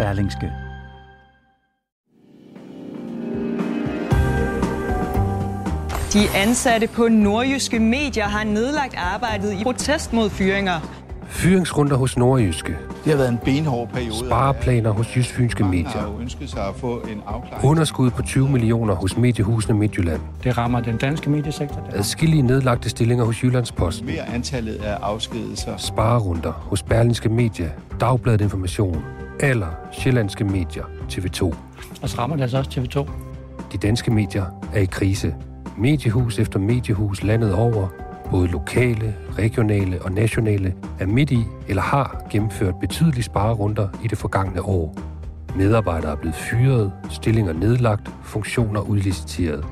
[0.00, 0.52] Berlingske.
[6.12, 10.80] De ansatte på nordjyske medier har nedlagt arbejdet i protest mod fyringer.
[11.28, 12.76] Fyringsrunder hos Nordjyske.
[13.04, 14.26] Det har været en benhård periode.
[14.26, 16.18] Spareplaner hos Jysfynske Medier.
[16.20, 17.64] ønsket sig at få en afklaring.
[17.64, 20.20] Underskud på 20 millioner hos Mediehusene Midtjylland.
[20.44, 21.88] Det rammer den danske mediesektor.
[21.92, 24.06] Adskillige nedlagte stillinger hos Jyllandsposten.
[24.06, 25.76] Mere antallet af afskedelser.
[25.76, 27.70] Sparerunder hos Berlingske Media.
[28.00, 29.04] Dagbladet Information.
[29.42, 30.84] Eller Sjællandske Medier.
[30.84, 31.42] TV2.
[32.02, 33.10] Og så rammer det altså også TV2.
[33.72, 35.34] De danske medier er i krise.
[35.78, 37.88] Mediehus efter mediehus landet over,
[38.30, 44.18] både lokale, regionale og nationale, er midt i eller har gennemført betydelige sparerunder i det
[44.18, 44.98] forgangne år.
[45.56, 49.64] Medarbejdere er blevet fyret, stillinger nedlagt, funktioner udliciteret.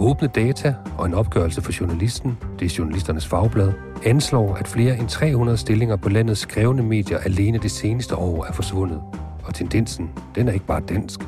[0.00, 3.72] Åbne data og en opgørelse for journalisten, det er journalisternes fagblad,
[4.04, 8.52] anslår, at flere end 300 stillinger på landets skrevne medier alene det seneste år er
[8.52, 9.00] forsvundet.
[9.44, 11.20] Og tendensen, den er ikke bare dansk.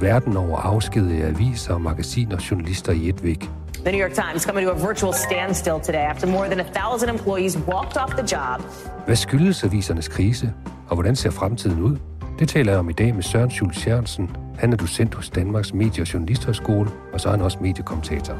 [0.00, 3.50] Verden over afskedige aviser, magasiner og journalister i et væk.
[3.74, 7.10] The New York Times coming to a virtual standstill today after more than a thousand
[7.10, 8.62] employees walked off the job.
[9.06, 10.52] Hvad skyldes avisernes krise,
[10.88, 11.96] og hvordan ser fremtiden ud?
[12.38, 14.30] Det taler jeg om i dag med Søren Schultz Jørgensen.
[14.58, 18.34] Han er docent hos Danmarks Medie- og Journalisthøjskole, og så er han også mediekommentator.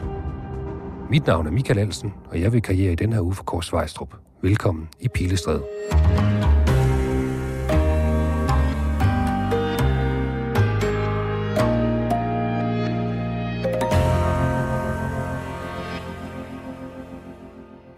[1.10, 3.72] Mit navn er Michael Alsen, og jeg vil karriere i den her uge for Kors
[3.72, 4.14] Vejstrup.
[4.42, 5.62] Velkommen i Pilestræde.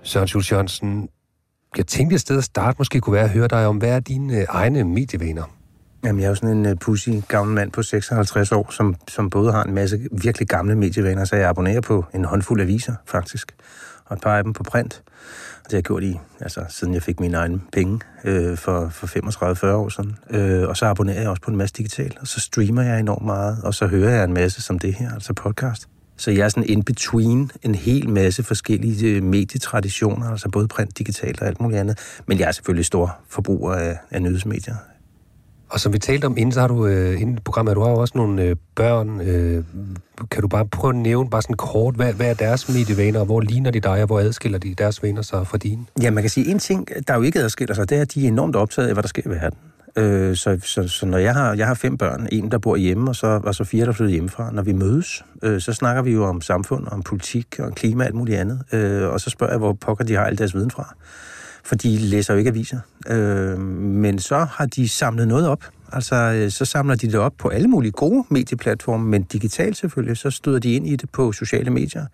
[0.03, 1.09] Søren Schultz Jørgensen,
[1.77, 4.01] jeg tænkte et sted at starte måske kunne være at høre dig om, hvad er
[4.01, 5.58] dine øh, egne medievaner?
[6.05, 9.31] Jamen, jeg er jo sådan en uh, pussy gammel mand på 56 år, som, som
[9.31, 13.55] både har en masse virkelig gamle medievaner, så jeg abonnerer på en håndfuld aviser, faktisk,
[14.05, 15.03] og et par af dem på print.
[15.65, 18.89] Og det har jeg gjort i, altså, siden jeg fik mine egne penge øh, for,
[18.89, 19.07] for
[19.67, 20.17] 35-40 år siden.
[20.31, 23.25] Øh, og så abonnerer jeg også på en masse digital, og så streamer jeg enormt
[23.25, 25.89] meget, og så hører jeg en masse som det her, altså podcast.
[26.17, 30.99] Så jeg er sådan in between en hel masse forskellige øh, medietraditioner, altså både print,
[30.99, 31.99] digitalt og alt muligt andet.
[32.27, 34.75] Men jeg er selvfølgelig stor forbruger af, af nyhedsmedier.
[35.71, 37.97] Og som vi talte om inden, så har du øh, inden programmet, du har jo
[37.97, 39.21] også nogle øh, børn.
[39.21, 39.65] Øh,
[40.31, 43.27] kan du bare prøve at nævne bare sådan kort, hvad, hvad er deres medievaner, og
[43.27, 45.85] hvor ligner de dig, og hvor adskiller de deres vaner sig fra dine?
[46.03, 48.25] Ja, man kan sige en ting, der jo ikke adskiller sig, det er, at de
[48.25, 49.59] er enormt optaget af, hvad der sker i verden.
[49.97, 53.11] Øh, så, så, så når jeg har, jeg har fem børn, en der bor hjemme,
[53.11, 56.13] og så, og så fire, der flytter hjemmefra, når vi mødes, øh, så snakker vi
[56.13, 58.63] jo om samfund, om politik, og klima og alt muligt andet.
[58.73, 60.95] Øh, og så spørger jeg, hvor pokker de har al deres viden fra.
[61.69, 62.81] For de læser jo ikke aviser.
[63.09, 65.65] Øh, men så har de samlet noget op.
[65.93, 70.17] Altså, øh, så samler de det op på alle mulige gode medieplatforme, men digitalt selvfølgelig,
[70.17, 72.07] så støder de ind i det på sociale medier.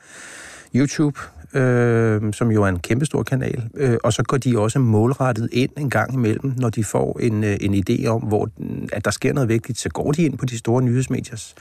[0.74, 1.20] YouTube,
[1.54, 5.70] øh, som jo er en kæmpestor kanal, øh, og så går de også målrettet ind
[5.76, 8.48] en gang imellem, når de får en, øh, en idé om, hvor
[8.92, 11.54] at der sker noget vigtigt, så går de ind på de store nyhedsmediers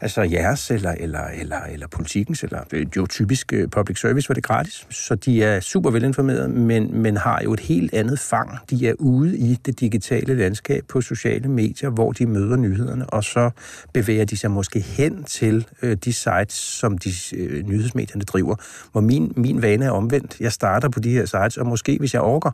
[0.00, 4.34] altså jeres, eller, eller, eller, eller politikens, eller øh, jo typisk øh, public service, hvor
[4.34, 4.86] det er gratis.
[4.90, 8.58] Så de er super velinformerede, men, men har jo et helt andet fang.
[8.70, 13.24] De er ude i det digitale landskab på sociale medier, hvor de møder nyhederne, og
[13.24, 13.50] så
[13.94, 18.56] bevæger de sig måske hen til øh, de sites, som de øh, nyhedsmedierne driver.
[18.92, 20.40] Hvor min, min vane er omvendt.
[20.40, 22.50] Jeg starter på de her sites, og måske hvis jeg orker,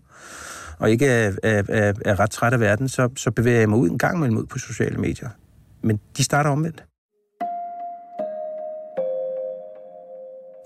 [0.78, 3.78] og ikke er, er, er, er ret træt af verden, så, så bevæger jeg mig
[3.78, 5.28] ud en gang imellem ud på sociale medier.
[5.82, 6.84] Men de starter omvendt.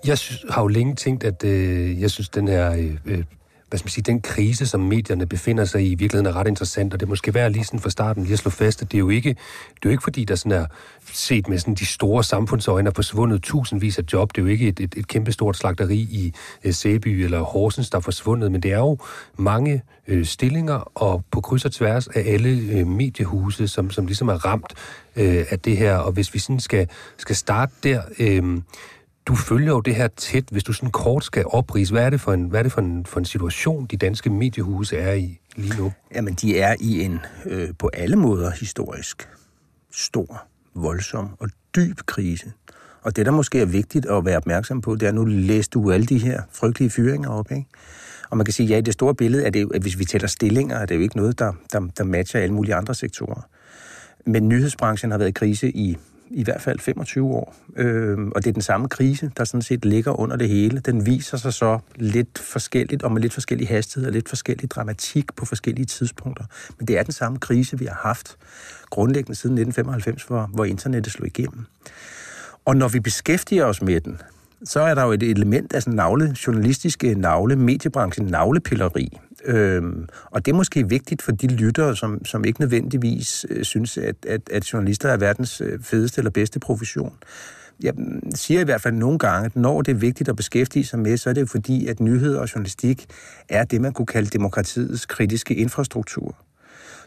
[0.05, 3.23] Jeg synes, har jo længe tænkt, at øh, jeg synes, den her øh, øh,
[3.69, 6.47] hvad skal man sige, den krise, som medierne befinder sig i, i virkeligheden er ret
[6.47, 8.97] interessant, og det måske være lige sådan fra starten lige at slå fast, at det
[8.97, 9.35] er jo ikke, det
[9.75, 10.65] er jo ikke fordi, der sådan er
[11.13, 14.35] set med sådan de store samfundsøjne er forsvundet tusindvis af job.
[14.35, 17.97] Det er jo ikke et, et, et kæmpestort slagteri i øh, Sæby eller Horsens, der
[17.97, 18.97] er forsvundet, men det er jo
[19.37, 24.29] mange øh, stillinger, og på kryds og tværs af alle øh, mediehuse, som, som ligesom
[24.29, 24.73] er ramt
[25.15, 26.87] øh, af det her, og hvis vi sådan skal,
[27.17, 28.01] skal starte der...
[28.19, 28.61] Øh,
[29.29, 31.93] du følger jo det her tæt, hvis du sådan kort skal oprise.
[31.93, 34.29] Hvad er det for en, hvad er det for en, for en situation, de danske
[34.29, 35.91] mediehuse er i lige nu?
[36.15, 39.29] Jamen, de er i en øh, på alle måder historisk
[39.91, 40.43] stor,
[40.75, 42.51] voldsom og dyb krise.
[43.01, 45.79] Og det, der måske er vigtigt at være opmærksom på, det er, at nu læste
[45.79, 47.65] du alle de her frygtelige fyringer op, ikke?
[48.29, 50.05] Og man kan sige, ja, i det store billede er det jo, at hvis vi
[50.05, 53.41] tæller stillinger, er det jo ikke noget, der, der, der matcher alle mulige andre sektorer.
[54.25, 55.97] Men nyhedsbranchen har været i krise i
[56.31, 57.55] i hvert fald 25 år.
[57.75, 60.79] Øh, og det er den samme krise, der sådan set ligger under det hele.
[60.79, 65.35] Den viser sig så lidt forskelligt, og med lidt forskellig hastighed og lidt forskellig dramatik
[65.35, 66.45] på forskellige tidspunkter.
[66.77, 68.37] Men det er den samme krise, vi har haft
[68.89, 71.65] grundlæggende siden 1995, hvor, hvor internettet slog igennem.
[72.65, 74.21] Og når vi beskæftiger os med den,
[74.63, 79.17] så er der jo et element af sådan navle, journalistiske navle, mediebranchen navlepilleri.
[79.45, 83.97] Øhm, og det er måske vigtigt for de lyttere, som, som ikke nødvendigvis øh, synes,
[83.97, 87.13] at, at, at journalister er verdens øh, fedeste eller bedste profession.
[87.83, 90.85] Jeg mm, siger i hvert fald nogle gange, at når det er vigtigt at beskæftige
[90.85, 93.05] sig med, så er det fordi, at nyheder og journalistik
[93.49, 96.35] er det, man kunne kalde demokratiets kritiske infrastruktur.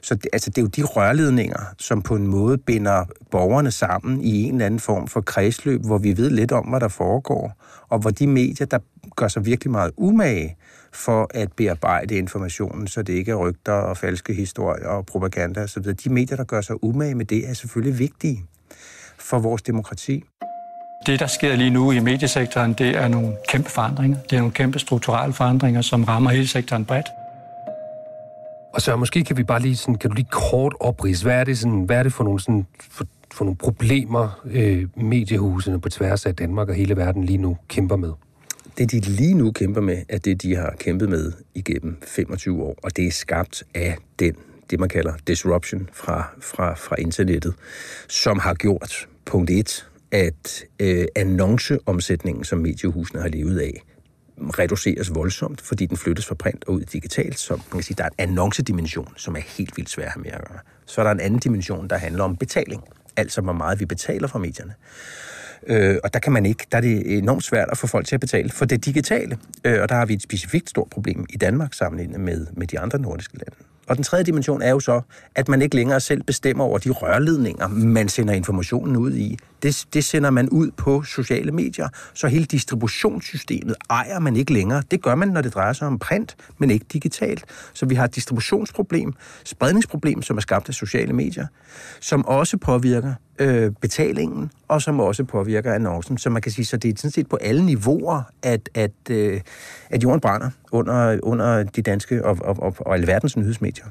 [0.02, 4.20] Så det, altså, det er jo de rørledninger, som på en måde binder borgerne sammen
[4.20, 7.52] i en eller anden form for kredsløb, hvor vi ved lidt om, hvad der foregår,
[7.88, 8.78] og hvor de medier, der
[9.16, 10.56] gør sig virkelig meget umage
[10.92, 15.82] for at bearbejde informationen, så det ikke er rygter og falske historier og propaganda osv.
[15.82, 18.44] De medier, der gør sig umage med det, er selvfølgelig vigtige
[19.18, 20.24] for vores demokrati.
[21.06, 24.18] Det, der sker lige nu i mediesektoren, det er nogle kæmpe forandringer.
[24.18, 27.06] Det er nogle kæmpe strukturelle forandringer, som rammer hele sektoren bredt.
[28.72, 31.44] Og så måske kan vi bare lige sådan, kan du lige kort oprise, hvad er
[31.44, 35.88] det, sådan, hvad er det for nogle, sådan, for, for nogle problemer, øh, mediehusene på
[35.88, 38.12] tværs af Danmark og hele verden lige nu kæmper med?
[38.78, 42.78] Det, de lige nu kæmper med, er det, de har kæmpet med igennem 25 år,
[42.82, 44.34] og det er skabt af den,
[44.70, 47.54] det man kalder disruption fra, fra, fra internettet,
[48.08, 53.82] som har gjort, punkt et, at øh, annonceomsætningen, som mediehusene har levet af,
[54.38, 57.38] reduceres voldsomt, fordi den flyttes fra print og ud digitalt.
[57.38, 60.22] Så man kan sige, der er en annoncedimension, som er helt vildt svær at have
[60.22, 60.58] med at gøre.
[60.86, 62.82] Så er der en anden dimension, der handler om betaling.
[63.16, 64.74] Altså, hvor meget vi betaler fra medierne.
[65.66, 68.14] Øh, og der kan man ikke, der er det enormt svært at få folk til
[68.14, 69.38] at betale for det digitale.
[69.64, 72.78] Øh, og der har vi et specifikt stort problem i Danmark sammenlignet med, med de
[72.78, 73.56] andre nordiske lande.
[73.88, 75.00] Og den tredje dimension er jo så,
[75.34, 79.38] at man ikke længere selv bestemmer over de rørledninger, man sender informationen ud i.
[79.62, 84.82] Det, det sender man ud på sociale medier, så hele distributionssystemet ejer man ikke længere.
[84.90, 87.44] Det gør man, når det drejer sig om print, men ikke digitalt.
[87.72, 89.12] Så vi har et distributionsproblem,
[89.44, 91.46] spredningsproblem, som er skabt af sociale medier,
[92.00, 96.18] som også påvirker øh, betalingen, og som også påvirker annoncen.
[96.18, 99.40] Så man kan sige, så det er sådan set på alle niveauer, at, at, øh,
[99.90, 103.84] at jorden brænder under, under de danske og, og, og, og alverdens nyhedsmedier.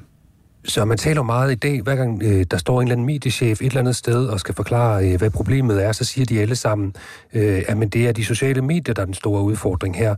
[0.64, 3.60] Så man taler meget i dag, hver gang øh, der står en eller anden mediechef
[3.60, 6.56] et eller andet sted og skal forklare, øh, hvad problemet er, så siger de alle
[6.56, 6.94] sammen,
[7.32, 10.14] øh, at men det er de sociale medier, der er den store udfordring her.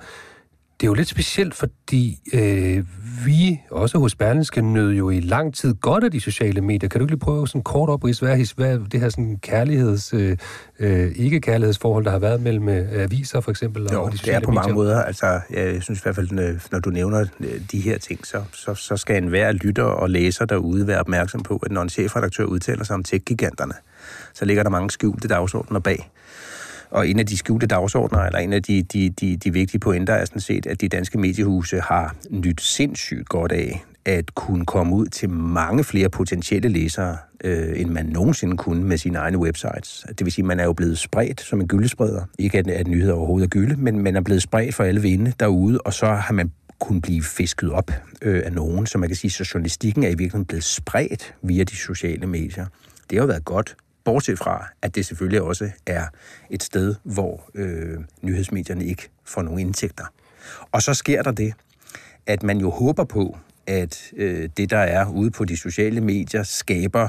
[0.81, 2.85] Det er jo lidt specielt, fordi øh,
[3.25, 6.89] vi, også hos Berlingske, nød jo i lang tid godt af de sociale medier.
[6.89, 10.37] Kan du ikke lige prøve sådan kort op, hvad, hvad det her sådan kærligheds, øh,
[10.79, 14.43] øh, ikke-kærlighedsforhold, der har været mellem øh, aviser for eksempel jo, og de sociale det
[14.43, 14.63] er på medier?
[14.63, 15.03] mange måder.
[15.03, 18.75] Altså, jeg synes i hvert fald, når du nævner øh, de her ting, så, så,
[18.75, 22.85] så skal enhver lytter og læser derude være opmærksom på, at når en chefredaktør udtaler
[22.85, 23.75] sig om tech-giganterne,
[24.35, 26.11] så ligger der mange skjulte dagsordner bag.
[26.91, 30.15] Og en af de skjulte dagsordner, eller en af de, de, de, de vigtige pointer,
[30.15, 34.97] er sådan set, at de danske mediehuse har nyt sindssygt godt af at kunne komme
[34.97, 40.07] ud til mange flere potentielle læsere, øh, end man nogensinde kunne med sine egne websites.
[40.09, 42.25] Det vil sige, at man er jo blevet spredt som en gyldespreder.
[42.39, 45.33] Ikke at, at nyheder overhovedet er gylde, men man er blevet spredt for alle vinde
[45.41, 47.91] derude, og så har man kunne blive fisket op
[48.23, 48.87] øh, af nogen.
[48.87, 52.67] Så man kan sige, at journalistikken er i virkeligheden blevet spredt via de sociale medier.
[53.11, 56.07] Det har jo været godt Bortset fra, at det selvfølgelig også er
[56.51, 60.05] et sted, hvor øh, nyhedsmedierne ikke får nogen indtægter.
[60.73, 61.55] Og så sker der det,
[62.27, 66.43] at man jo håber på, at øh, det, der er ude på de sociale medier,
[66.43, 67.09] skaber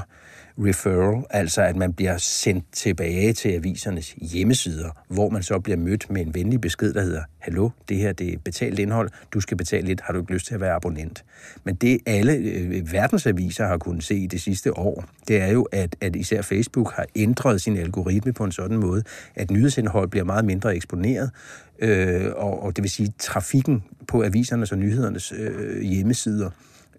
[0.58, 6.10] referral, altså at man bliver sendt tilbage til avisernes hjemmesider, hvor man så bliver mødt
[6.10, 9.56] med en venlig besked, der hedder, hallo, det her det er betalt indhold, du skal
[9.56, 11.24] betale lidt, har du ikke lyst til at være abonnent?
[11.64, 15.62] Men det alle øh, verdensaviser har kunnet se i det sidste år, det er jo,
[15.62, 19.02] at, at især Facebook har ændret sin algoritme på en sådan måde,
[19.34, 21.30] at nyhedsindhold bliver meget mindre eksponeret,
[21.78, 26.50] øh, og, og det vil sige, at trafikken på avisernes og nyhedernes øh, hjemmesider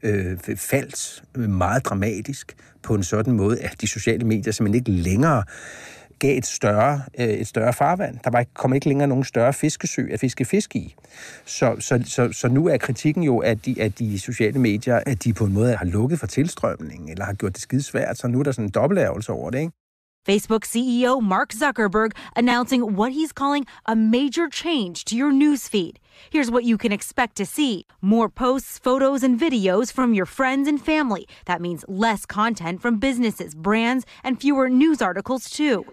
[0.03, 5.43] øh, faldt meget dramatisk på en sådan måde, at de sociale medier simpelthen ikke længere
[6.19, 8.17] gav et større, øh, et større farvand.
[8.23, 10.95] Der var ikke, kom ikke længere nogen større fiskesø at fiske fisk i.
[11.45, 15.23] Så, så, så, så nu er kritikken jo, at de, at de sociale medier, at
[15.23, 18.39] de på en måde har lukket for tilstrømningen, eller har gjort det skidesvært, så nu
[18.39, 19.71] er der sådan en dobbeltærvelse over det, ikke?
[20.27, 25.95] Facebook CEO Mark Zuckerberg announcing what he's calling a major change to your newsfeed.
[26.29, 30.67] Here's what you can expect to see more posts, photos, and videos from your friends
[30.67, 31.29] and family.
[31.45, 35.85] That means less content from businesses, brands, and fewer news articles, too.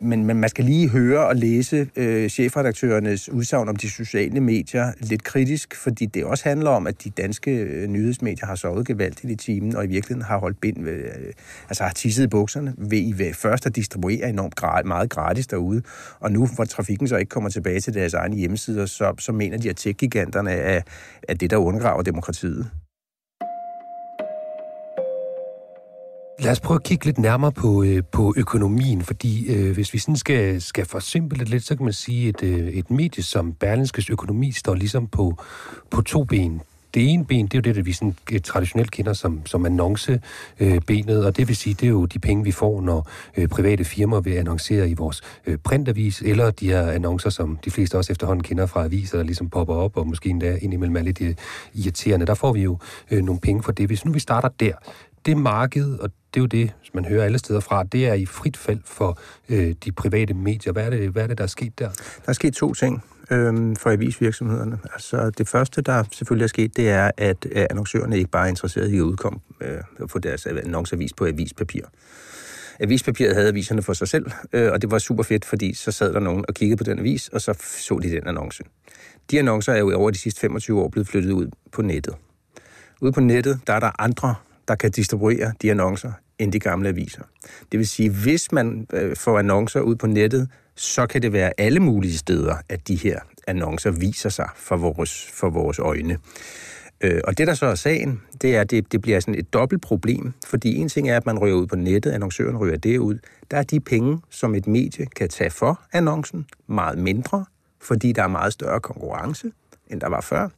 [0.00, 4.92] Men, men man skal lige høre og læse øh, chefredaktørernes udsagn om de sociale medier
[5.00, 9.32] lidt kritisk, fordi det også handler om, at de danske øh, nyhedsmedier har sovet gevaldigt
[9.32, 11.32] i timen, og i virkeligheden har holdt bind ved, øh,
[11.68, 15.46] altså har tisset i bukserne ved, i ved først at distribuere enormt grad, meget gratis
[15.46, 15.82] derude,
[16.20, 19.58] og nu, hvor trafikken så ikke kommer tilbage til deres egne hjemmesider, så, så mener
[19.58, 20.80] de, at tech-giganterne er,
[21.28, 22.70] er det, der undergraver demokratiet.
[26.40, 29.98] Lad os prøve at kigge lidt nærmere på, øh, på økonomien, fordi øh, hvis vi
[29.98, 33.52] sådan skal, skal forsimple det lidt, så kan man sige, at øh, et medie som
[33.52, 35.42] Berlinskes økonomi står ligesom på,
[35.90, 36.60] på to ben.
[36.94, 41.26] Det ene ben, det er jo det, vi sådan øh, traditionelt kender som, som annoncebenet,
[41.26, 44.20] og det vil sige, det er jo de penge, vi får, når øh, private firmaer
[44.20, 48.42] vil annoncere i vores øh, printavis, eller de her annoncer, som de fleste også efterhånden
[48.42, 51.20] kender fra aviser, der ligesom popper op, og måske endda indimellem er lidt
[51.74, 52.26] irriterende.
[52.26, 52.78] Der får vi jo
[53.10, 53.86] nogle penge for det.
[53.86, 54.72] Hvis nu vi starter der,
[55.26, 58.26] det marked, og det er jo det, man hører alle steder fra, det er i
[58.26, 59.18] frit fald for
[59.48, 60.72] øh, de private medier.
[60.72, 61.88] Hvad er, det, hvad er det, der er sket der?
[61.88, 64.78] Der er sket to ting øh, for avisvirksomhederne.
[64.92, 68.48] Altså, det første, der selvfølgelig er sket, det er, at øh, annoncørerne ikke bare er
[68.48, 71.82] interesserede i at udkomme øh, få deres annonceavis på avispapir.
[72.80, 76.12] Avispapiret havde aviserne for sig selv, øh, og det var super fedt, fordi så sad
[76.12, 78.64] der nogen og kiggede på den avis, og så så de den annonce.
[79.30, 82.14] De annoncer er jo over de sidste 25 år blevet flyttet ud på nettet.
[83.00, 84.34] Ude på nettet, der er der andre
[84.68, 87.22] der kan distribuere de annoncer, end de gamle aviser.
[87.72, 91.52] Det vil sige, hvis man øh, får annoncer ud på nettet, så kan det være
[91.58, 96.18] alle mulige steder, at de her annoncer viser sig for vores, for vores øjne.
[97.00, 99.52] Øh, og det, der så er sagen, det er, at det, det bliver sådan et
[99.52, 102.98] dobbelt problem, fordi en ting er, at man ryger ud på nettet, annoncøren ryger det
[102.98, 103.18] ud.
[103.50, 107.44] Der er de penge, som et medie kan tage for annoncen, meget mindre,
[107.80, 109.52] fordi der er meget større konkurrence,
[109.88, 110.48] end der var før.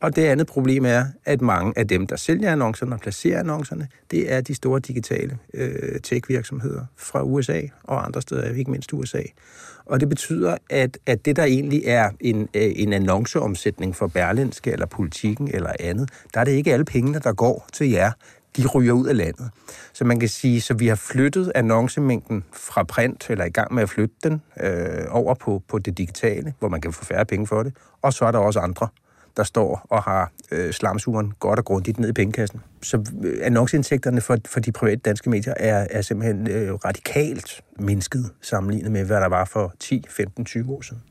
[0.00, 3.88] Og det andet problem er, at mange af dem, der sælger annoncerne og placerer annoncerne,
[4.10, 9.22] det er de store digitale øh, tech-virksomheder fra USA og andre steder, ikke mindst USA.
[9.86, 14.72] Og det betyder, at, at det, der egentlig er en, øh, en annonceomsætning for Berlinske
[14.72, 18.12] eller politikken eller andet, der er det ikke alle pengene, der går til jer.
[18.56, 19.50] De ryger ud af landet.
[19.92, 23.82] Så man kan sige, så vi har flyttet annoncemængden fra print, eller i gang med
[23.82, 27.46] at flytte den, øh, over på, på det digitale, hvor man kan få færre penge
[27.46, 27.76] for det.
[28.02, 28.88] Og så er der også andre
[29.36, 32.60] der står og har øh, slamsuren godt og grundigt ned i pengekassen.
[32.82, 38.30] Så øh, annonceindtægterne for, for de private danske medier er, er simpelthen øh, radikalt mindsket
[38.42, 41.02] sammenlignet med, hvad der var for 10, 15, 20 år siden.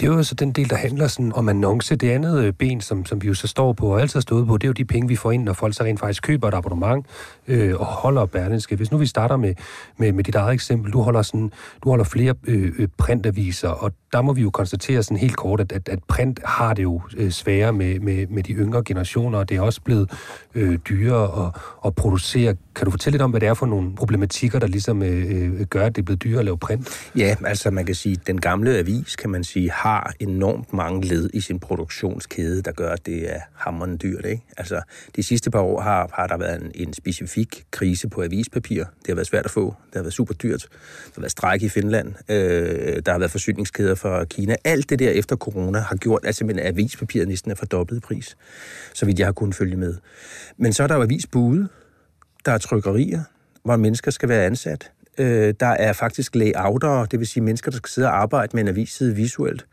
[0.00, 1.96] Det er jo så den del, der handler sådan om annonce.
[1.96, 4.46] Det andet øh, ben, som, som vi jo så står på og altid har stået
[4.46, 6.48] på, det er jo de penge, vi får ind, når folk så rent faktisk køber
[6.48, 7.06] et abonnement
[7.48, 8.76] øh, og holder Berlinske.
[8.76, 9.54] Hvis nu vi starter med,
[9.96, 11.52] med, med dit eget eksempel, du holder, sådan,
[11.84, 15.60] du holder flere øh, øh, printaviser, og der må vi jo konstatere sådan helt kort,
[15.60, 19.38] at, at, at print har det jo øh, sværere med, med, med de yngre generationer,
[19.38, 20.10] og det er også blevet
[20.54, 22.54] øh, dyrere at, at producere.
[22.76, 25.60] Kan du fortælle lidt om, hvad det er for nogle problematikker, der ligesom øh, øh,
[25.60, 27.10] gør, at det er blevet dyrere at lave print?
[27.16, 31.06] Ja, altså man kan sige, at den gamle avis, kan man sige, har enormt mange
[31.06, 34.24] led i sin produktionskæde, der gør, at det er hammeren dyrt.
[34.24, 34.42] Ikke?
[34.56, 34.80] Altså,
[35.16, 38.84] de sidste par år har, har der været en, en specifik krise på avispapir.
[38.84, 39.74] Det har været svært at få.
[39.86, 40.66] Det har været super dyrt.
[40.70, 42.14] Der har været stræk i Finland.
[42.28, 44.56] Øh, der har været forsyningskæder fra Kina.
[44.64, 48.36] Alt det der efter corona har gjort, at simpelthen avispapiret næsten er fordoblet i pris,
[48.94, 49.94] så vidt jeg har kunnet følge med.
[50.56, 51.68] Men så er der jo avisbude,
[52.46, 53.22] der er trykkerier,
[53.64, 54.90] hvor mennesker skal være ansat.
[55.18, 58.62] Øh, der er faktisk layouter, det vil sige mennesker, der skal sidde og arbejde med
[58.62, 59.66] en avisside visuelt,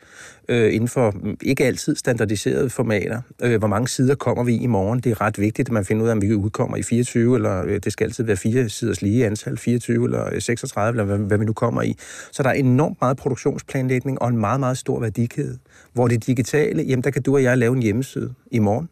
[0.49, 3.21] øh, inden for mm, ikke altid standardiserede formater.
[3.41, 4.99] Øh, hvor mange sider kommer vi i i morgen?
[4.99, 7.63] Det er ret vigtigt, at man finder ud af, om vi udkommer i 24, eller
[7.65, 11.27] øh, det skal altid være fire siders lige antal, 24 eller øh, 36, eller hvad,
[11.27, 11.95] hvad vi nu kommer i.
[12.31, 15.57] Så der er enormt meget produktionsplanlægning og en meget, meget stor værdikæde.
[15.93, 18.89] Hvor det digitale, jamen der kan du og jeg lave en hjemmeside i morgen.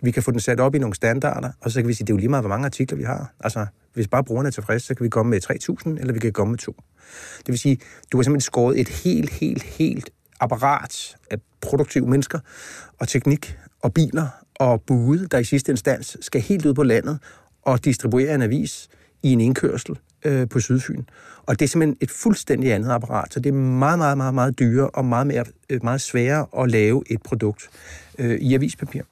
[0.00, 2.12] Vi kan få den sat op i nogle standarder, og så kan vi sige, det
[2.12, 3.32] er jo lige meget, hvor mange artikler vi har.
[3.40, 5.40] Altså, hvis bare brugerne er tilfredse, så kan vi komme med
[5.90, 6.76] 3.000, eller vi kan komme med to.
[7.38, 7.78] Det vil sige,
[8.12, 12.38] du har simpelthen skåret et helt, helt, helt apparat af produktive mennesker,
[12.98, 17.18] og teknik, og biler, og bude, der i sidste instans skal helt ud på landet
[17.62, 18.88] og distribuere en avis
[19.22, 21.04] i en indkørsel øh, på Sydfyn.
[21.46, 24.58] Og det er simpelthen et fuldstændig andet apparat, så det er meget, meget, meget, meget
[24.58, 27.70] dyrere og meget, mere, øh, meget sværere at lave et produkt
[28.18, 29.02] øh, i avispapir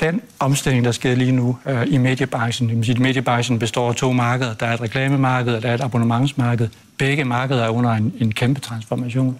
[0.00, 4.12] den omstilling, der sker lige nu øh, i mediebranchen, det sige, mediebranchen består af to
[4.12, 4.54] markeder.
[4.54, 6.68] Der er et reklamemarked, og der er et abonnementsmarked.
[6.98, 9.38] Begge markeder er under en, en kæmpe transformation.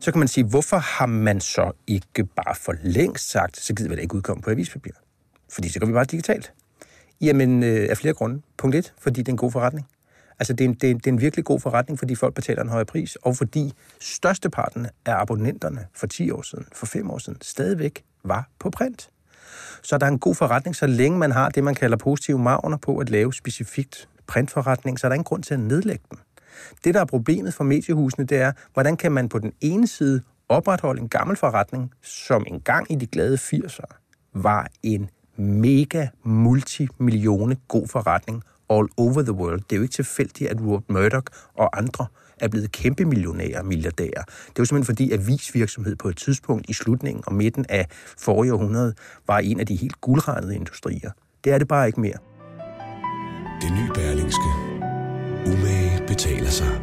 [0.00, 3.90] Så kan man sige, hvorfor har man så ikke bare for længst sagt, så gider
[3.90, 4.92] vi da ikke udkomme på avispapir?
[5.52, 6.52] Fordi så går vi bare digitalt.
[7.20, 8.42] Jamen, øh, af flere grunde.
[8.56, 9.86] Punkt et, fordi det er en god forretning.
[10.38, 12.34] Altså, det er, en, det, er en, det er en virkelig god forretning, fordi folk
[12.34, 17.10] betaler en højere pris, og fordi størsteparten af abonnenterne for 10 år siden, for 5
[17.10, 19.10] år siden, stadigvæk var på print.
[19.82, 22.76] Så der er en god forretning, så længe man har det, man kalder positive marginer
[22.76, 26.18] på at lave specifikt printforretning, så er der ingen grund til at nedlægge den.
[26.84, 30.22] Det, der er problemet for mediehusene, det er, hvordan kan man på den ene side
[30.48, 33.96] opretholde en gammel forretning, som engang i de glade 80'er
[34.34, 39.60] var en mega multimillione god forretning all over the world.
[39.60, 42.06] Det er jo ikke tilfældigt, at Robert Murdoch og andre
[42.40, 44.22] er blevet kæmpe millionærer og milliardærer.
[44.22, 47.86] Det er jo simpelthen fordi, at avisvirksomhed på et tidspunkt i slutningen og midten af
[48.18, 48.94] forrige århundrede
[49.26, 51.10] var en af de helt guldrendede industrier.
[51.44, 52.18] Det er det bare ikke mere.
[53.62, 54.50] Det nye Berlingske.
[55.46, 56.80] Umage betaler sig.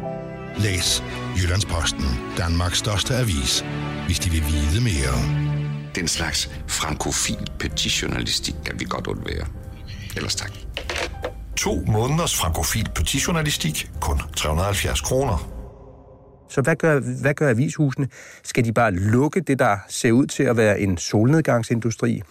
[0.58, 1.02] Læs
[1.42, 2.04] Jyllandsposten,
[2.38, 3.64] Danmarks største avis,
[4.06, 5.16] hvis de vil vide mere.
[5.94, 9.46] Den slags frankofil petitjournalistik kan vi godt undvære.
[10.16, 10.52] Ellers tak.
[11.56, 15.48] To måneders frankofil partijournalistik, kun 370 kroner.
[16.48, 18.08] Så hvad gør, hvad gør avishusene?
[18.42, 22.22] Skal de bare lukke det, der ser ud til at være en solnedgangsindustri,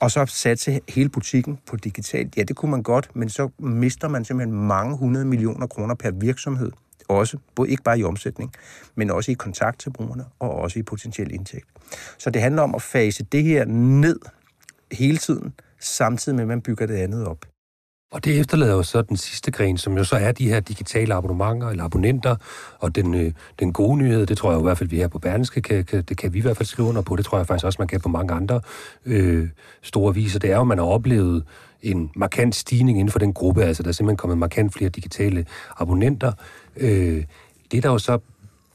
[0.00, 2.36] og så satse hele butikken på digitalt?
[2.36, 6.10] Ja, det kunne man godt, men så mister man simpelthen mange hundrede millioner kroner per
[6.10, 6.72] virksomhed.
[7.08, 8.52] Også, både ikke bare i omsætning,
[8.94, 11.66] men også i kontakt til brugerne, og også i potentiel indtægt.
[12.18, 14.18] Så det handler om at fase det her ned
[14.92, 17.46] hele tiden, samtidig med, at man bygger det andet op.
[18.10, 21.14] Og det efterlader jo så den sidste gren, som jo så er de her digitale
[21.14, 22.36] abonnementer eller abonnenter,
[22.78, 25.08] og den, øh, den gode nyhed, det tror jeg jo i hvert fald, vi her
[25.08, 27.38] på Berlingske, kan, kan, det kan vi i hvert fald skrive under på, det tror
[27.38, 28.60] jeg faktisk også, man kan på mange andre
[29.06, 29.48] øh,
[29.82, 30.38] store viser.
[30.38, 31.44] Det er jo, at man har oplevet
[31.82, 35.46] en markant stigning inden for den gruppe, altså der er simpelthen kommet markant flere digitale
[35.76, 36.32] abonnenter.
[36.76, 37.24] Øh,
[37.72, 38.18] det der jo så,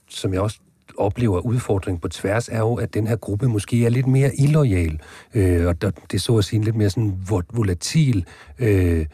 [0.09, 0.59] som jeg også
[0.97, 4.99] oplever udfordring på tværs, er jo, at den her gruppe måske er lidt mere illoyal,
[5.33, 7.17] øh, og det er så at sige en lidt mere sådan
[7.53, 8.25] volatil
[8.59, 9.05] øh,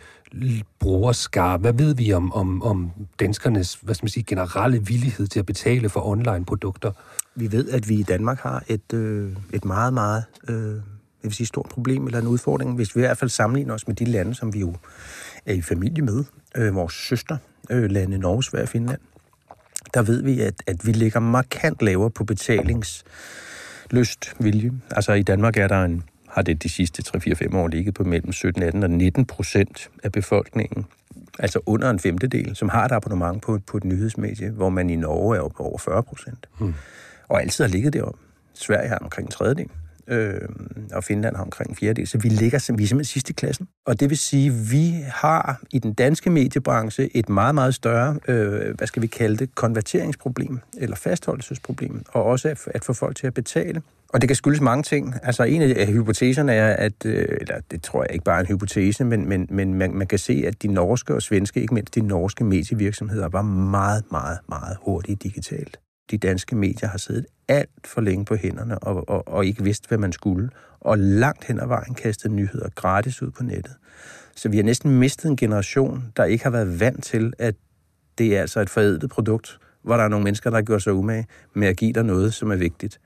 [0.80, 1.58] brugerskar.
[1.58, 5.46] Hvad ved vi om, om, om danskernes hvad skal man sige, generelle villighed til at
[5.46, 6.92] betale for online-produkter?
[7.36, 10.76] Vi ved, at vi i Danmark har et, øh, et meget, meget øh,
[11.24, 13.88] jeg vil sige, stort problem eller en udfordring, hvis vi i hvert fald sammenligner os
[13.88, 14.76] med de lande, som vi jo
[15.46, 16.24] er i familie med,
[16.58, 17.38] øh, vores søster,
[17.70, 19.00] øh, lande Norge, Sverige og Finland
[19.94, 24.72] der ved vi, at, at vi ligger markant lavere på betalingslyst vilje.
[24.92, 28.32] Altså i Danmark er der en, har det de sidste 3-4-5 år ligget på mellem
[28.32, 30.86] 17, 18 og 19 procent af befolkningen,
[31.40, 34.96] altså under en femtedel, som har et abonnement på, på et nyhedsmedie, hvor man i
[34.96, 36.48] Norge er på over 40 procent.
[36.60, 36.74] Hmm.
[37.28, 38.20] Og altid har ligget deroppe.
[38.54, 39.70] Sverige har omkring en tredjedel
[40.08, 40.42] øh,
[40.94, 43.68] og Finland har omkring en fjerdedel, så vi ligger vi er simpelthen sidste i klassen.
[43.86, 48.20] Og det vil sige, at vi har i den danske mediebranche et meget, meget større,
[48.28, 53.16] øh, hvad skal vi kalde det, konverteringsproblem, eller fastholdelsesproblem, og også at, at få folk
[53.16, 53.82] til at betale.
[54.14, 55.16] Og det kan skyldes mange ting.
[55.24, 58.46] Altså en af hypoteserne er, at, øh, eller det tror jeg ikke bare er en
[58.46, 61.96] hypotese, men, men, men man, man kan se, at de norske og svenske, ikke mindst
[61.96, 65.80] de norske medievirksomheder, var meget, meget, meget hurtige digitalt
[66.12, 69.88] de danske medier har siddet alt for længe på hænderne og, og, og ikke vidst,
[69.88, 73.76] hvad man skulle, og langt hen ad vejen kastet nyheder gratis ud på nettet.
[74.36, 77.56] Så vi har næsten mistet en generation, der ikke har været vant til, at
[78.18, 80.94] det er altså et forædlet produkt, hvor der er nogle mennesker, der har gjort sig
[80.94, 83.00] umage med at give dig noget, som er vigtigt.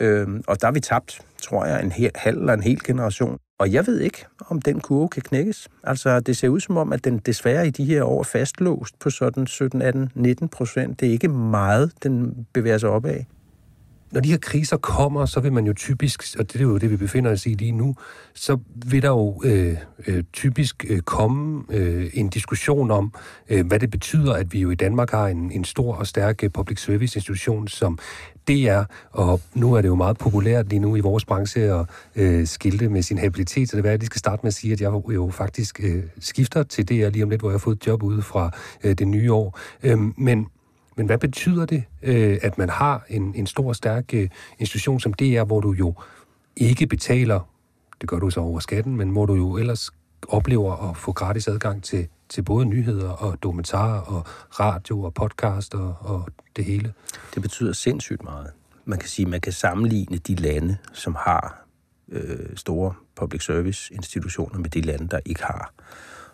[0.00, 3.38] Øhm, og der har vi tabt, tror jeg, en hel, halv eller en hel generation.
[3.58, 5.68] Og jeg ved ikke, om den kurve kan knækkes.
[5.84, 8.98] Altså, det ser ud som om, at den desværre i de her år er fastlåst
[8.98, 11.00] på sådan 17, 18, 19 procent.
[11.00, 13.20] Det er ikke meget, den bevæger sig opad.
[14.12, 16.90] Når de her kriser kommer, så vil man jo typisk, og det er jo det,
[16.90, 17.94] vi befinder os i lige nu,
[18.34, 23.14] så vil der jo øh, øh, typisk øh, komme øh, en diskussion om,
[23.48, 26.44] øh, hvad det betyder, at vi jo i Danmark har en, en stor og stærk
[26.44, 27.98] øh, public service institution, som
[28.48, 32.46] DR, og nu er det jo meget populært lige nu i vores branche at øh,
[32.46, 34.80] skilte med sin habilitet, så det er, at jeg skal starte med at sige, at
[34.80, 37.86] jeg jo faktisk øh, skifter til det, DR lige om lidt, hvor jeg har fået
[37.86, 38.50] job ude fra
[38.84, 39.58] øh, det nye år.
[39.82, 40.46] Øh, men
[40.96, 44.28] men hvad betyder det, øh, at man har en, en stor, stærk øh,
[44.58, 45.94] institution som DR, hvor du jo
[46.56, 47.40] ikke betaler,
[48.00, 49.90] det gør du så over skatten, men hvor du jo ellers
[50.28, 54.24] oplever at få gratis adgang til, til både nyheder og dokumentarer og
[54.60, 56.92] radio og podcast og, og det hele?
[57.34, 58.50] Det betyder sindssygt meget.
[58.84, 61.66] Man kan sige, at man kan sammenligne de lande, som har
[62.08, 65.72] øh, store public service institutioner med de lande, der ikke har.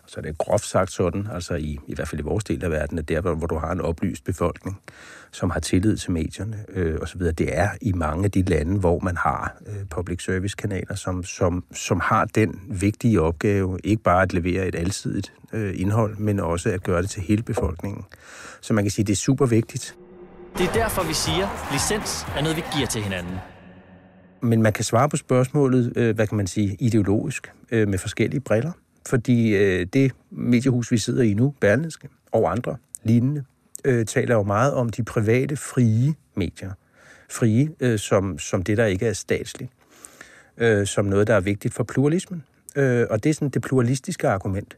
[0.09, 2.71] Så det er groft sagt sådan, altså i, i hvert fald i vores del af
[2.71, 4.81] verden, at der, hvor, du har en oplyst befolkning,
[5.31, 8.99] som har tillid til medierne øh, osv., det er i mange af de lande, hvor
[8.99, 14.21] man har øh, public service kanaler, som, som, som har den vigtige opgave, ikke bare
[14.21, 18.03] at levere et alsidigt øh, indhold, men også at gøre det til hele befolkningen.
[18.61, 19.95] Så man kan sige, det er super vigtigt.
[20.57, 23.35] Det er derfor, vi siger, at licens er noget, vi giver til hinanden.
[24.41, 28.39] Men man kan svare på spørgsmålet, øh, hvad kan man sige, ideologisk, øh, med forskellige
[28.39, 28.71] briller.
[29.09, 33.43] Fordi øh, det mediehus, vi sidder i nu, Berlingske og andre lignende,
[33.85, 36.71] øh, taler jo meget om de private, frie medier.
[37.29, 39.71] Frie øh, som, som det, der ikke er statsligt.
[40.57, 42.43] Øh, som noget, der er vigtigt for pluralismen.
[42.75, 44.77] Øh, og det er sådan det pluralistiske argument,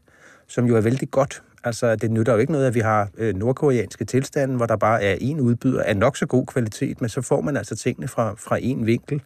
[0.52, 1.42] som jo er vældig godt.
[1.64, 5.04] Altså, det nytter jo ikke noget, at vi har øh, nordkoreanske tilstande, hvor der bare
[5.04, 8.34] er en udbyder af nok så god kvalitet, men så får man altså tingene fra,
[8.38, 9.22] fra en vinkel,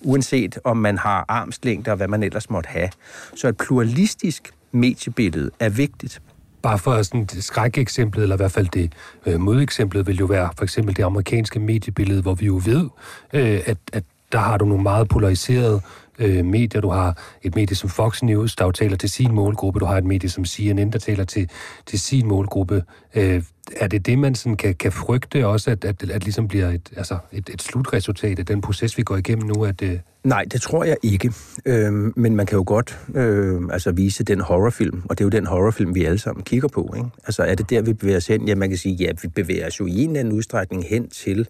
[0.00, 2.88] uanset om man har armslængde og hvad man ellers måtte have.
[3.34, 6.22] Så et pluralistisk mediebillede er vigtigt.
[6.62, 8.92] Bare for sådan et skrækeksemplet, eller i hvert fald det
[9.26, 12.88] øh, modeksemplet, vil jo være for eksempel det amerikanske mediebillede, hvor vi jo ved,
[13.32, 15.80] øh, at, at der har du nogle meget polariserede
[16.18, 16.80] øh, medier.
[16.80, 19.80] Du har et medie som Fox News, der jo taler til sin målgruppe.
[19.80, 21.50] Du har et medie som CNN, der taler til,
[21.86, 22.82] til sin målgruppe.
[23.14, 23.42] Øh,
[23.76, 26.90] er det det, man sådan kan, kan frygte også, at, at, at ligesom bliver et,
[26.96, 29.64] altså et, et slutresultat af den proces, vi går igennem nu?
[29.64, 29.98] At, øh...
[30.24, 31.32] Nej, det tror jeg ikke.
[31.64, 35.30] Øh, men man kan jo godt øh, altså vise den horrorfilm, og det er jo
[35.30, 36.94] den horrorfilm, vi alle sammen kigger på.
[36.96, 37.08] Ikke?
[37.26, 38.48] Altså er det der, vi bevæger os hen?
[38.48, 41.08] Ja, man kan sige, ja, vi bevæger os jo i en eller anden udstrækning hen
[41.08, 41.48] til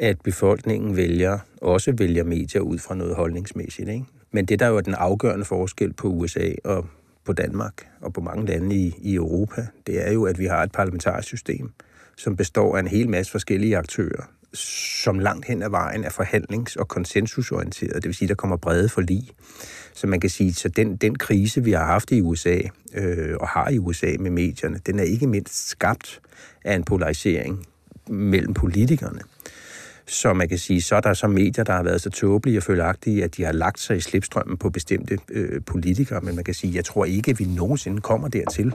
[0.00, 3.88] at befolkningen vælger, også vælger medier ud fra noget holdningsmæssigt.
[3.88, 4.04] Ikke?
[4.32, 6.86] Men det, der jo er den afgørende forskel på USA og
[7.24, 10.62] på Danmark og på mange lande i, i Europa, det er jo, at vi har
[10.62, 11.72] et parlamentarisk system,
[12.16, 16.76] som består af en hel masse forskellige aktører, som langt hen ad vejen er forhandlings-
[16.76, 17.94] og konsensusorienteret.
[17.94, 19.28] Det vil sige, der kommer brede forlig.
[19.94, 22.58] Så man kan sige, så den, den krise, vi har haft i USA,
[22.94, 26.20] øh, og har i USA med medierne, den er ikke mindst skabt
[26.64, 27.66] af en polarisering
[28.08, 29.20] mellem politikerne.
[30.10, 32.62] Så man kan sige, så er der så medier, der har været så tåbelige og
[32.62, 36.20] følagtige, at de har lagt sig i slipstrømmen på bestemte øh, politikere.
[36.20, 38.74] Men man kan sige, jeg tror ikke, at vi nogensinde kommer dertil,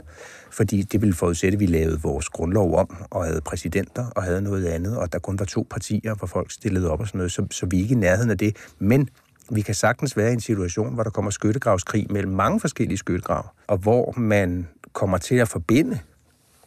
[0.52, 4.42] fordi det ville forudsætte, at vi lavede vores grundlov om og havde præsidenter og havde
[4.42, 7.32] noget andet, og der kun var to partier, hvor folk stillede op og sådan noget,
[7.32, 8.56] så, så vi er ikke i nærheden af det.
[8.80, 9.10] Men
[9.50, 13.50] vi kan sagtens være i en situation, hvor der kommer skyttegravskrig mellem mange forskellige skyttegrav,
[13.68, 16.00] og hvor man kommer til at forbinde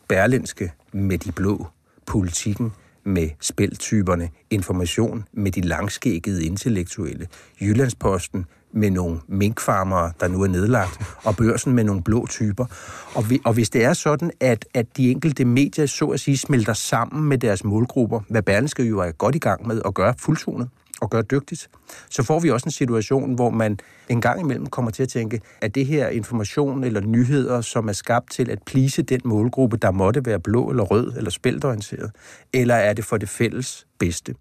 [0.08, 1.66] Berlinske med de blå
[2.06, 2.72] politikken
[3.08, 7.26] med spiltyperne, information med de langskæggede intellektuelle,
[7.60, 12.66] Jyllandsposten med nogle minkfarmere, der nu er nedlagt, og børsen med nogle blå typer.
[13.14, 16.38] Og, vi, og hvis det er sådan, at, at de enkelte medier så at sige
[16.38, 20.14] smelter sammen med deres målgrupper, hvad Berlingske jo er godt i gang med at gøre
[20.18, 20.68] fuldtonet,
[21.00, 21.68] og gør dygtigt,
[22.10, 25.40] så får vi også en situation, hvor man en gang imellem kommer til at tænke,
[25.60, 29.90] at det her information eller nyheder, som er skabt til at plise den målgruppe, der
[29.90, 32.10] måtte være blå eller rød eller spæltorienteret,
[32.52, 34.34] eller er det for det fælles bedste?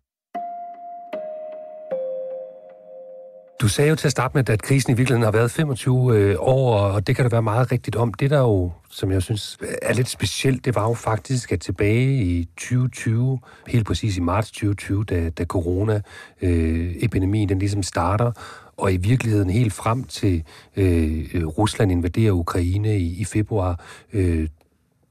[3.62, 6.36] Du sagde jo til at starte med, at krisen i virkeligheden har været 25 øh,
[6.40, 8.14] år, og det kan der være meget rigtigt om.
[8.14, 12.24] Det der jo, som jeg synes er lidt specielt, det var jo faktisk, at tilbage
[12.24, 18.32] i 2020, helt præcis i marts 2020, da, da corona-epidemien øh, den ligesom starter,
[18.78, 20.44] og i virkeligheden helt frem til
[20.76, 24.48] øh, Rusland invaderer Ukraine i, i februar øh,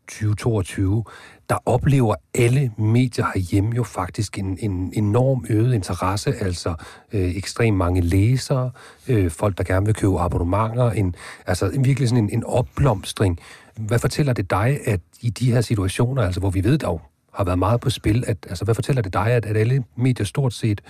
[0.08, 1.04] 2022,
[1.48, 6.74] der oplever alle medier herhjemme jo faktisk en, en enorm øget interesse, altså
[7.12, 8.70] øh, ekstremt mange læsere,
[9.08, 11.14] øh, folk, der gerne vil købe abonnementer, en,
[11.46, 13.38] altså virkelig sådan en, en opblomstring.
[13.76, 17.02] Hvad fortæller det dig, at i de her situationer, altså hvor vi ved, dog
[17.34, 20.26] har været meget på spil, at, altså hvad fortæller det dig, at, at alle medier
[20.26, 20.80] stort set,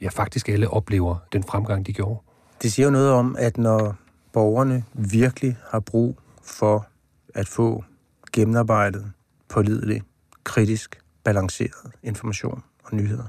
[0.00, 2.20] ja faktisk alle oplever den fremgang, de gjorde?
[2.62, 3.96] Det siger jo noget om, at når
[4.32, 6.86] borgerne virkelig har brug for
[7.34, 7.84] at få
[8.32, 9.12] gennemarbejdet,
[9.48, 10.02] pålidelig,
[10.44, 13.26] kritisk, balanceret information og nyheder,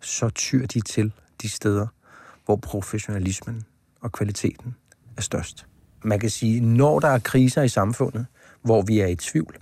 [0.00, 1.12] så tyr de til
[1.42, 1.86] de steder,
[2.44, 3.62] hvor professionalismen
[4.00, 4.76] og kvaliteten
[5.16, 5.66] er størst.
[6.02, 8.26] Man kan sige, når der er kriser i samfundet,
[8.62, 9.56] hvor vi er i tvivl,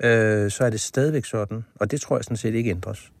[0.00, 3.12] øh, så er det stadigvæk sådan, og det tror jeg sådan set ikke ændres.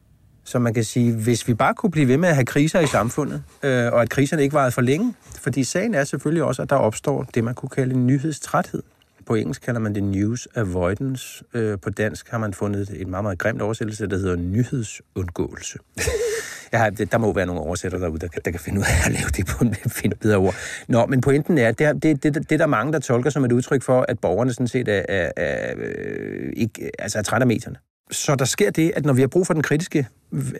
[0.44, 2.86] Så man kan sige, hvis vi bare kunne blive ved med at have kriser i
[2.86, 6.70] samfundet, øh, og at kriserne ikke varede for længe, fordi sagen er selvfølgelig også, at
[6.70, 8.82] der opstår det, man kunne kalde en nyhedstræthed.
[9.26, 11.44] På engelsk kalder man det news avoidance.
[11.54, 15.78] Øh, på dansk har man fundet et meget, meget grimt oversættelse, der hedder nyhedsundgåelse.
[16.72, 19.12] Jeg har, der må være nogle oversættere derude, der, der kan finde ud af at
[19.12, 20.54] lave det på en finde bedre ord.
[20.88, 23.52] Nå, men pointen er, det, det, det, det er der mange, der tolker som et
[23.52, 27.46] udtryk for, at borgerne sådan set er, er, er, øh, ikke, altså er træt af
[27.46, 27.76] medierne.
[28.10, 30.06] Så der sker det, at når vi har brug for den kritiske,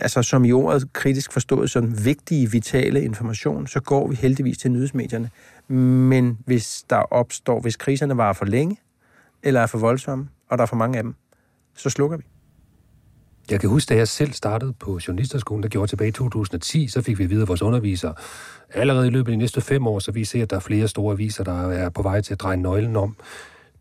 [0.01, 4.71] altså som i ordet kritisk forstået, sådan vigtige, vitale information, så går vi heldigvis til
[4.71, 5.31] nyhedsmedierne.
[5.69, 8.77] Men hvis der opstår, hvis kriserne varer for længe,
[9.43, 11.15] eller er for voldsomme, og der er for mange af dem,
[11.75, 12.25] så slukker vi.
[13.51, 17.03] Jeg kan huske, da jeg selv startede på journalisterskolen, der gjorde tilbage i 2010, så
[17.03, 18.15] fik vi videre vores undervisere.
[18.73, 20.89] Allerede i løbet af de næste fem år, så vi ser, at der er flere
[20.89, 23.17] store aviser, der er på vej til at dreje nøglen om.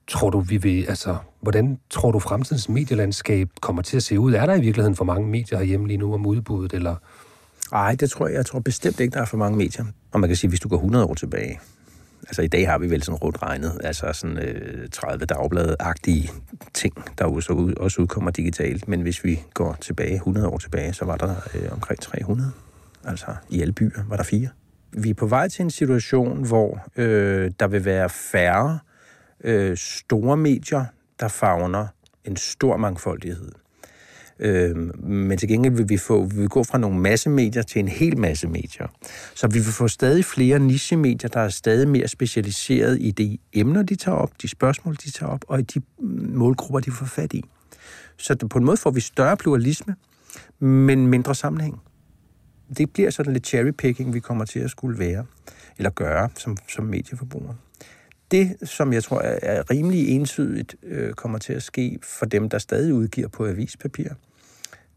[0.08, 4.34] Tror du, vi vil, altså, hvordan tror du, fremtidens medielandskab kommer til at se ud?
[4.34, 6.96] Er der i virkeligheden for mange medier herhjemme lige nu om udbuddet, eller
[7.72, 8.36] Nej, det tror jeg.
[8.36, 9.86] Jeg tror bestemt ikke, der er for mange medier.
[10.12, 11.60] Og man kan sige, hvis du går 100 år tilbage,
[12.28, 16.32] altså i dag har vi vel sådan rundt regnet, altså sådan øh, 30 dagblade-agtige
[16.74, 18.88] ting, der også, ud, også udkommer digitalt.
[18.88, 22.52] Men hvis vi går tilbage 100 år tilbage, så var der øh, omkring 300.
[23.04, 24.50] Altså i alle byer var der fire.
[24.92, 28.80] Vi er på vej til en situation, hvor øh, der vil være færre
[29.44, 30.86] øh, store medier,
[31.20, 31.88] der fagner
[32.24, 33.52] en stor mangfoldighed.
[34.40, 37.88] Øh, men til gengæld vil vi, få, vi vil gå fra nogle massemedier til en
[37.88, 38.88] hel masse medier.
[39.36, 43.84] Så vi vil få stadig flere nichemedier, der er stadig mere specialiseret i de emner,
[43.84, 47.06] de tager op, de spørgsmål, de tager op, og i de mm, målgrupper, de får
[47.06, 47.44] fat i.
[48.18, 49.96] Så på en måde får vi større pluralisme,
[50.60, 51.82] men mindre sammenhæng.
[52.78, 55.26] Det bliver sådan lidt cherrypicking, vi kommer til at skulle være,
[55.78, 57.56] eller gøre som, som medieforbrugere.
[58.32, 62.58] Det, som jeg tror er rimelig ensydigt øh, kommer til at ske for dem, der
[62.58, 64.10] stadig udgiver på avispapir,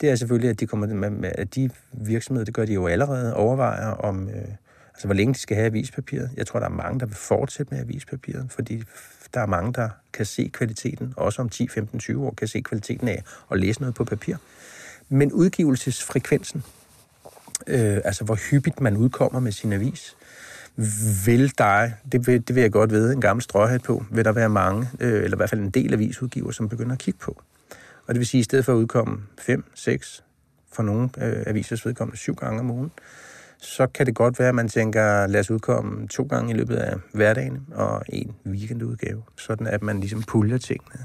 [0.00, 3.34] det er selvfølgelig, at de, kommer med, at de virksomheder, det gør de jo allerede,
[3.34, 4.34] overvejer om, øh,
[4.94, 6.30] altså hvor længe de skal have avispapiret.
[6.36, 8.82] Jeg tror, der er mange, der vil fortsætte med avispapiret, fordi
[9.34, 12.60] der er mange, der kan se kvaliteten, også om 10, 15, 20 år, kan se
[12.60, 14.36] kvaliteten af at læse noget på papir.
[15.08, 16.64] Men udgivelsesfrekvensen,
[17.66, 20.16] øh, altså hvor hyppigt man udkommer med sin avis,
[21.26, 24.32] vil dig, det vil, det vil jeg godt vide, en gammel stråhat på, vil der
[24.32, 27.42] være mange, øh, eller i hvert fald en del avisudgiver, som begynder at kigge på.
[28.06, 30.24] Og det vil sige, at i stedet for at udkomme 5, 6,
[30.72, 32.90] for nogle øh, avisers vedkommende syv gange om ugen,
[33.58, 36.76] så kan det godt være, at man tænker, lad os udkomme to gange i løbet
[36.76, 41.04] af hverdagen og en weekendudgave, sådan at man ligesom puljer tingene.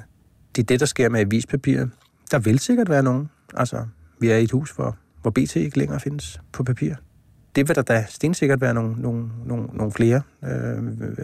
[0.56, 1.92] Det er det, der sker med avispapiret.
[2.32, 3.30] Der vil sikkert være nogen.
[3.54, 3.86] Altså,
[4.20, 6.96] vi er i et hus, hvor, hvor BT ikke længere findes på papir
[7.56, 10.78] det vil der da stensikkert være nogle, nogle, nogle, nogle flere øh,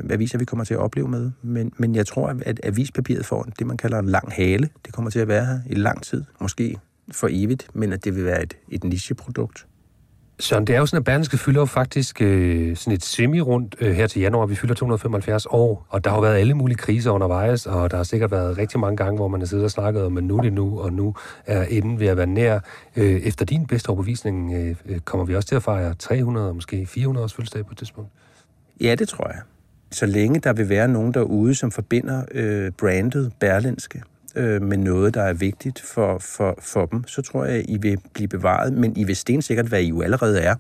[0.10, 1.32] aviser, vi kommer til at opleve med.
[1.42, 4.70] Men, men jeg tror, at avispapiret får det, man kalder en lang hale.
[4.86, 6.78] Det kommer til at være her i lang tid, måske
[7.12, 9.66] for evigt, men at det vil være et, et nicheprodukt.
[10.42, 13.92] Søren, det er jo sådan, at Berlingske fylder jo faktisk øh, sådan et semi-rundt øh,
[13.96, 14.46] her til januar.
[14.46, 17.98] Vi fylder 275 år, og der har jo været alle mulige kriser undervejs, og der
[17.98, 20.38] har sikkert været rigtig mange gange, hvor man har siddet og snakket om, at nu
[20.38, 22.60] er det nu, og nu er enden ved at være nær.
[22.96, 26.86] Øh, efter din bedste overbevisning øh, øh kommer vi også til at fejre 300, måske
[26.86, 28.10] 400 års fødselsdag på et tidspunkt.
[28.82, 29.40] Ja, det tror jeg.
[29.92, 34.04] Så længe der vil være nogen derude, som forbinder øh, brandet Berlinske
[34.36, 38.00] øh, med noget, der er vigtigt for, for, for dem, så tror jeg, I vil
[38.14, 38.74] blive bevaret.
[38.74, 40.56] Men I vil stensikkert, hvad I jo allerede er,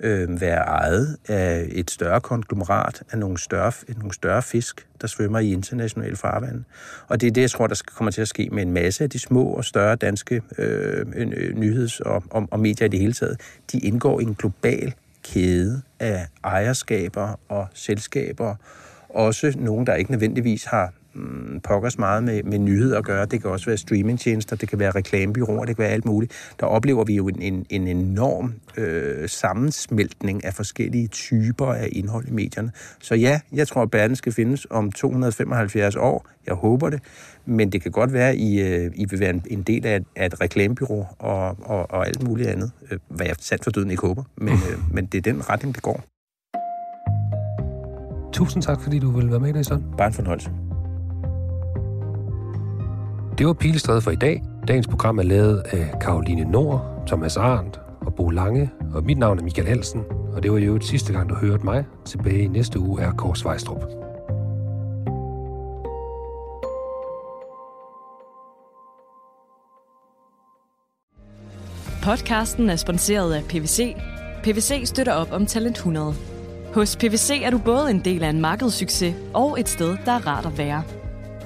[0.00, 5.38] øh, være ejet af et større konglomerat af nogle større, nogle større fisk, der svømmer
[5.38, 6.64] i internationale farvand.
[7.08, 9.10] Og det er det, jeg tror, der kommer til at ske med en masse af
[9.10, 13.12] de små og større danske øh, øh, nyheds- og, og, og medier i det hele
[13.12, 13.40] taget.
[13.72, 18.54] De indgår i en global kæde af ejerskaber og selskaber,
[19.08, 23.26] også nogen, der ikke nødvendigvis har mm, pokkers meget med, med nyheder at gøre.
[23.26, 26.32] Det kan også være streamingtjenester, det kan være reklamebyråer, det kan være alt muligt.
[26.60, 32.28] Der oplever vi jo en, en, en enorm øh, sammensmeltning af forskellige typer af indhold
[32.28, 32.72] i medierne.
[33.00, 36.26] Så ja, jeg tror, at verden skal findes om 275 år.
[36.46, 37.00] Jeg håber det.
[37.46, 39.96] Men det kan godt være, at I, øh, I vil være en, en del af
[39.96, 42.70] et, af et reklamebyrå og, og, og alt muligt andet.
[42.90, 44.22] Øh, hvad jeg sandt for døden ikke håber.
[44.36, 46.04] Men, øh, men det er den retning, det går.
[48.32, 49.84] Tusind tak, fordi du ville være med i dag, Søren.
[49.98, 50.69] Bare en fornøjelse.
[53.40, 54.42] Det var Pilestræde for i dag.
[54.68, 59.38] Dagens program er lavet af Karoline Nord, Thomas Arndt og Bo Lange, og mit navn
[59.38, 61.84] er Michael Halsen, og det var jo et sidste gang, du hørte mig.
[62.04, 63.82] Tilbage i næste uge er Kors Vejstrup.
[72.02, 73.96] Podcasten er sponsoreret af PVC.
[74.42, 76.14] PVC støtter op om Talent 100.
[76.74, 80.26] Hos PVC er du både en del af en markedssucces og et sted, der er
[80.26, 80.99] rart at være.